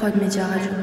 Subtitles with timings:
[0.00, 0.79] 快点加热！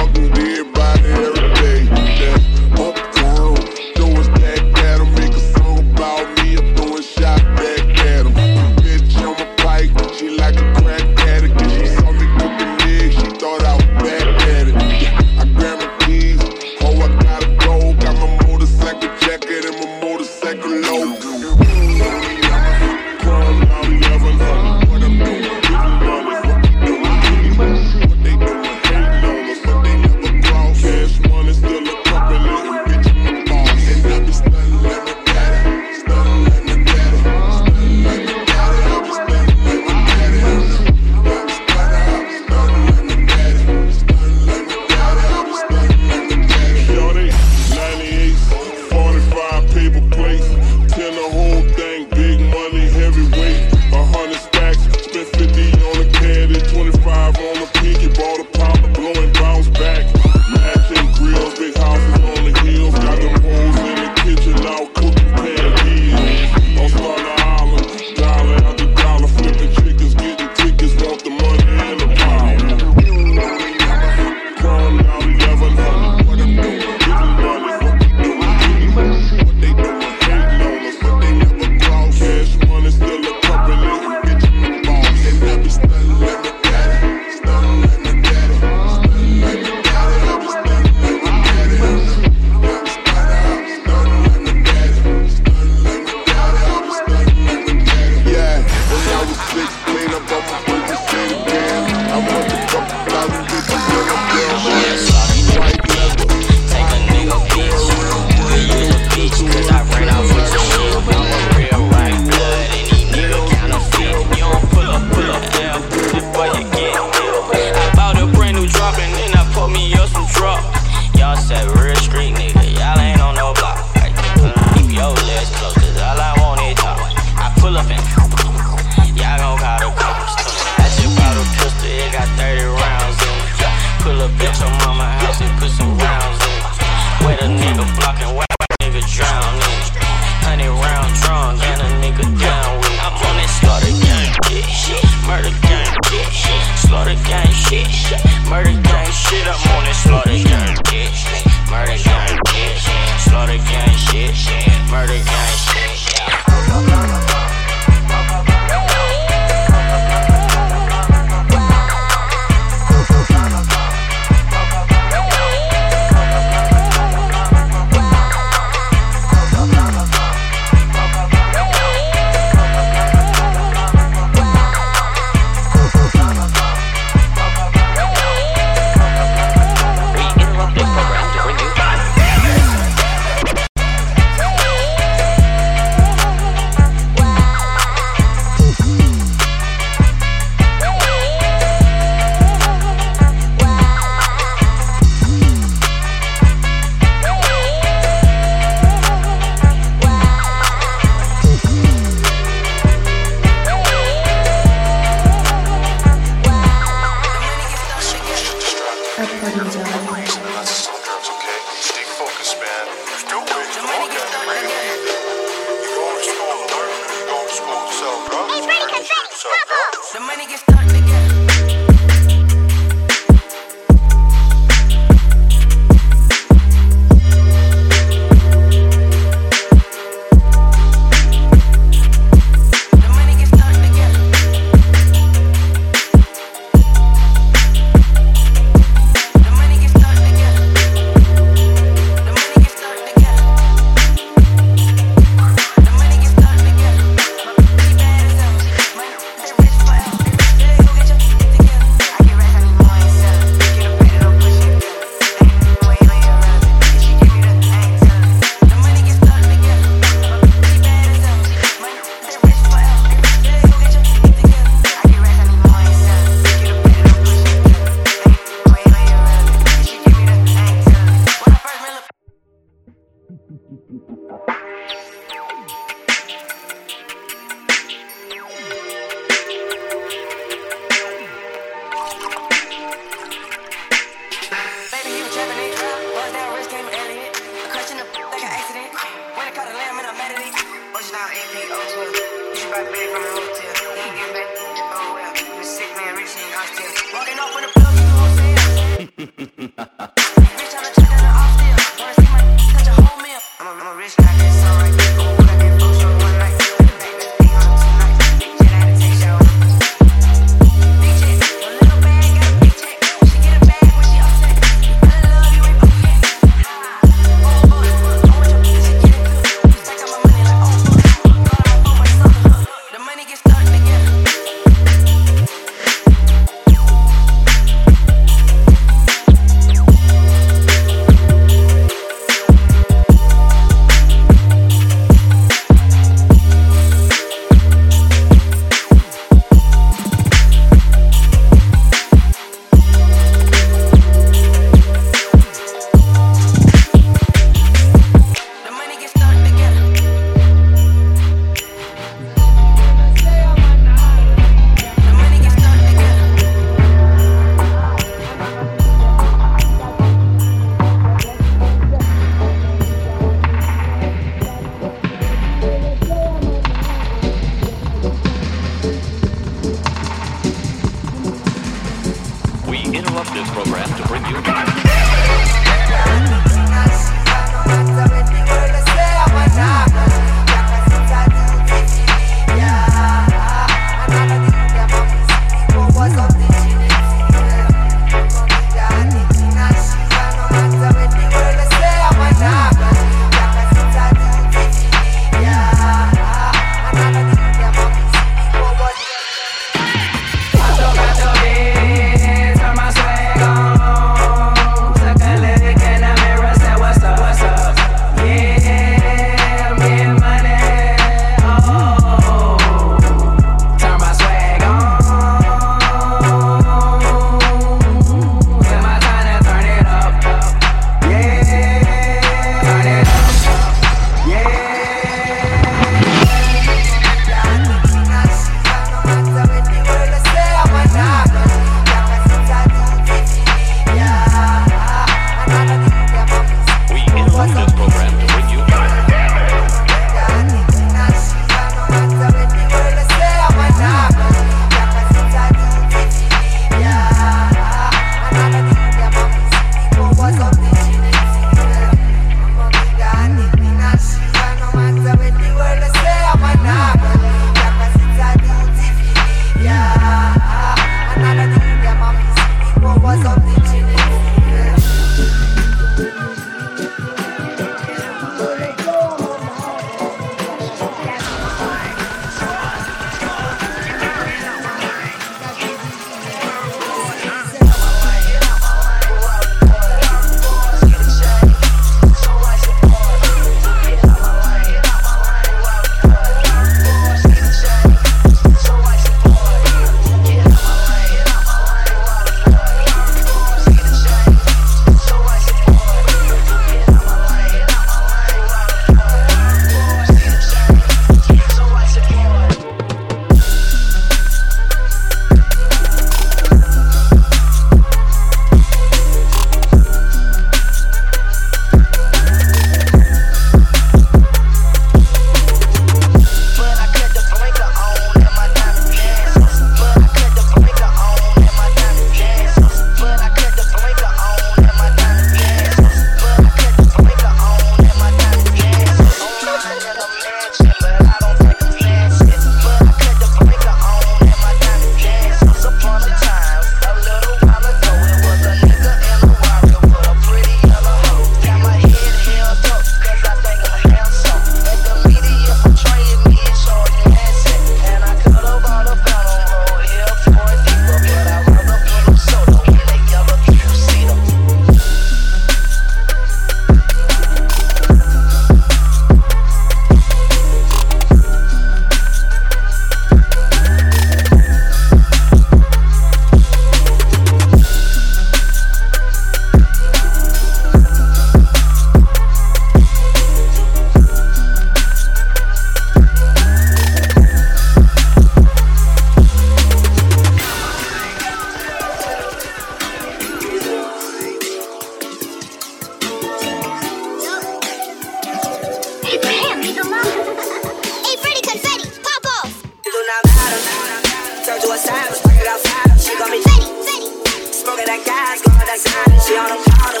[597.92, 600.00] that gas, give that sign, she on the powder.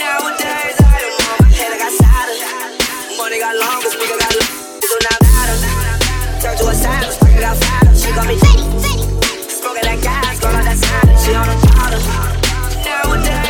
[0.00, 2.36] Nowadays, I don't want my head, I got sadder.
[3.20, 4.48] Money got long, the speaker got long,
[4.80, 5.56] So now not matter.
[6.40, 8.64] Turn to a savage, pocket got fatter, she got me fitty.
[9.52, 12.00] Smoking that gas, give that sign, she on the powder.
[12.88, 13.43] Nowadays,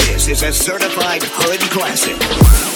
[0.00, 2.69] This is a certified hood classic.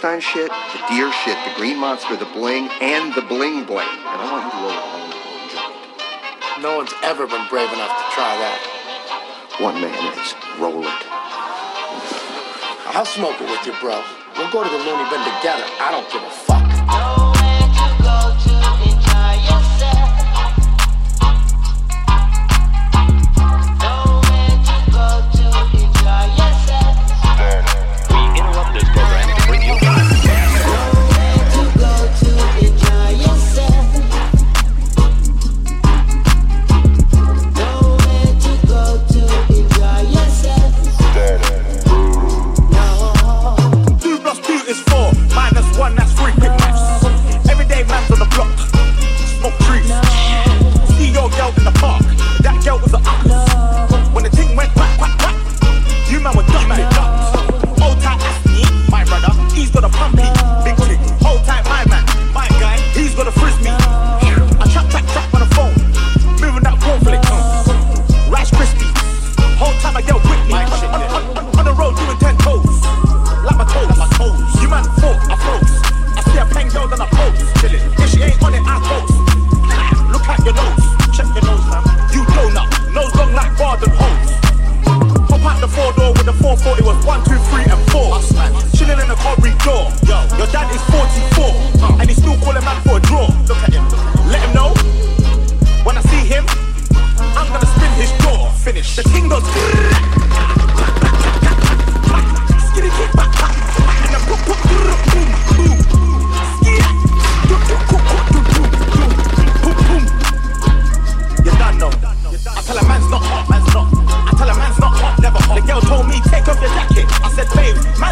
[0.00, 3.84] Frankenstein shit, the deer shit, the green monster, the bling, and the bling bling.
[3.84, 5.16] And I want you to roll all the
[6.56, 6.62] whole.
[6.62, 8.58] No one's ever been brave enough to try that.
[9.60, 10.34] One man is.
[10.58, 11.02] Roll it.
[12.96, 14.02] I'll smoke it with you, bro.
[14.38, 15.68] We'll go to the loony bin together.
[15.80, 16.49] I don't give a fuck.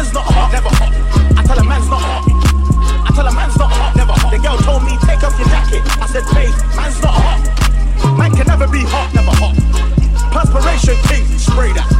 [0.09, 1.37] man's not hot, never hot.
[1.37, 2.25] I tell a man's not hot.
[3.05, 4.31] I tell a man's not hot, never hot.
[4.31, 5.83] The girl told me, take off your jacket.
[6.01, 8.17] I said, babe, man's not hot.
[8.17, 9.55] Man can never be hot, never hot.
[10.31, 11.98] Perspiration king, spray that.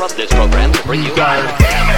[0.00, 1.89] Interrupt this program to bring you.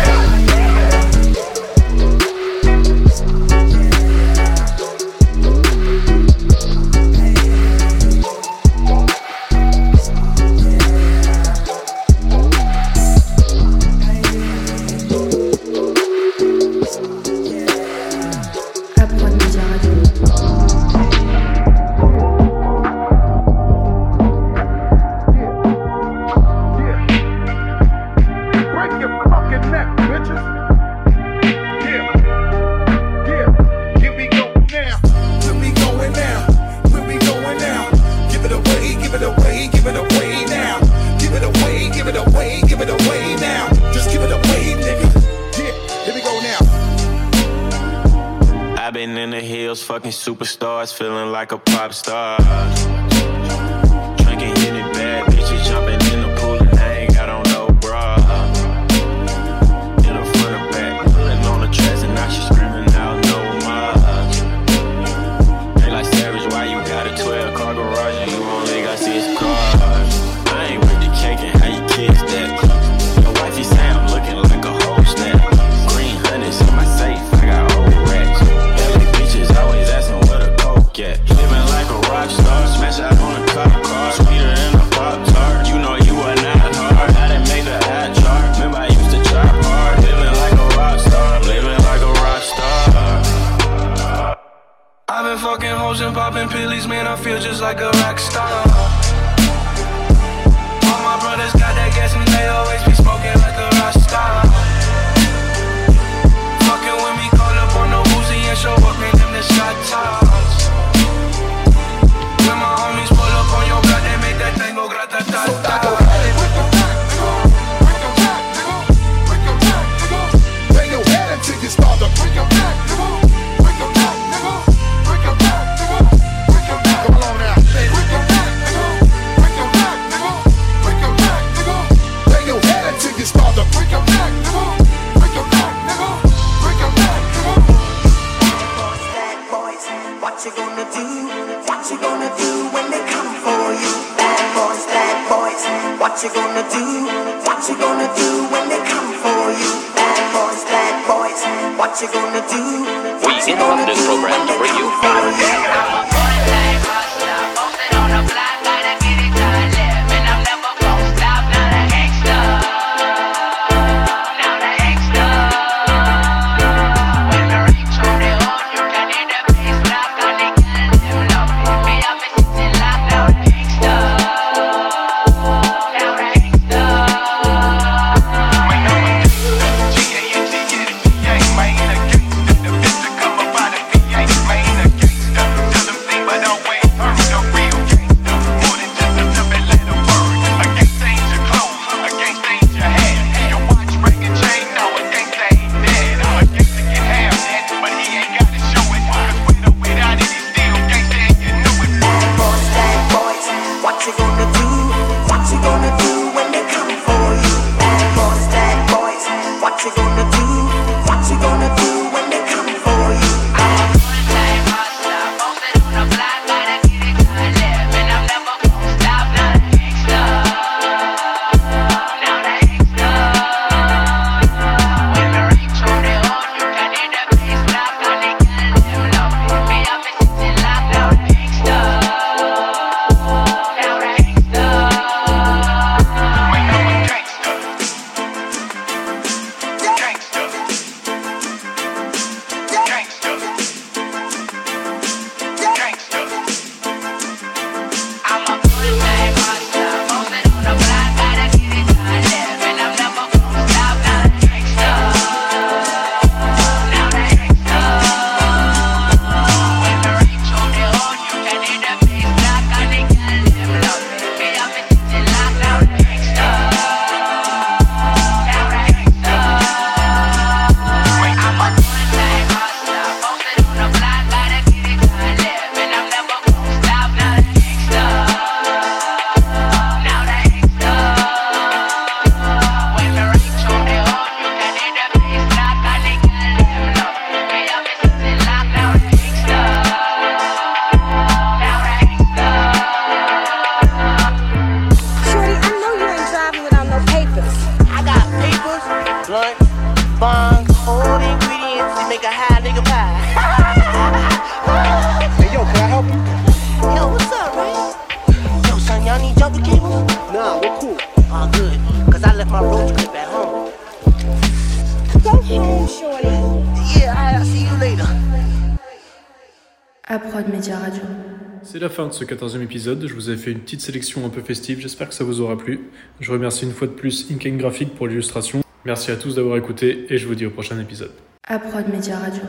[321.93, 323.07] Fin de ce 14e épisode.
[323.07, 324.81] Je vous ai fait une petite sélection un peu festive.
[324.81, 325.81] J'espère que ça vous aura plu.
[326.21, 328.63] Je remercie une fois de plus Inking Graphic pour l'illustration.
[328.85, 331.13] Merci à tous d'avoir écouté et je vous dis au prochain épisode.
[331.47, 332.43] Prod Media Radio.